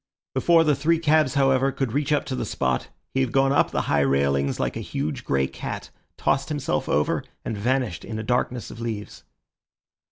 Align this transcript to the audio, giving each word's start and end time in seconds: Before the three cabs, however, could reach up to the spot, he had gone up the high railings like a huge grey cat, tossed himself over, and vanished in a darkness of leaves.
Before 0.33 0.63
the 0.63 0.73
three 0.73 0.97
cabs, 0.97 1.35
however, 1.35 1.71
could 1.71 1.91
reach 1.91 2.11
up 2.11 2.25
to 2.25 2.35
the 2.35 2.43
spot, 2.43 2.87
he 3.13 3.19
had 3.21 3.31
gone 3.31 3.51
up 3.51 3.69
the 3.69 3.81
high 3.83 3.99
railings 4.01 4.59
like 4.59 4.75
a 4.75 4.79
huge 4.79 5.23
grey 5.23 5.45
cat, 5.45 5.91
tossed 6.17 6.49
himself 6.49 6.89
over, 6.89 7.23
and 7.45 7.55
vanished 7.55 8.03
in 8.03 8.17
a 8.17 8.23
darkness 8.23 8.71
of 8.71 8.81
leaves. 8.81 9.23